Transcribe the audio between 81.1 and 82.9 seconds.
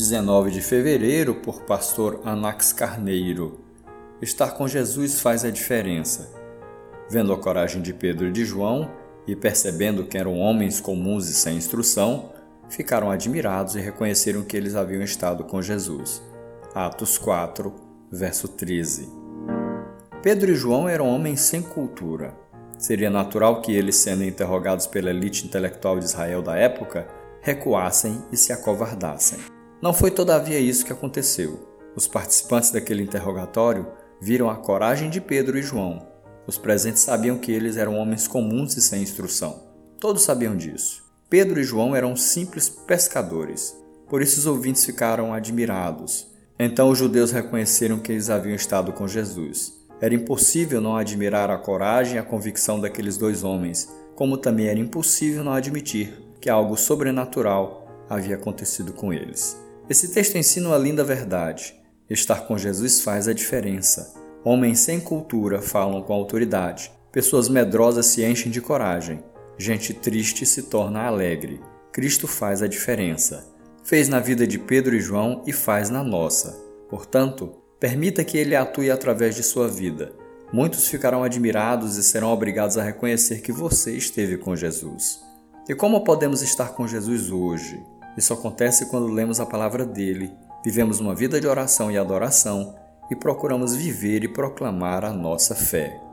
admirados e serão obrigados a